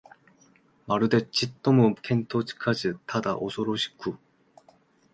[0.87, 4.17] まるでちっとも見当つかず、ただおそろしく、